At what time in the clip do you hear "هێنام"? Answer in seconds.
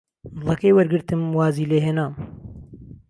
1.85-2.13